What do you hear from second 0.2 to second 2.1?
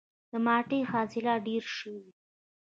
د مالټې حاصلات ډیر شوي؟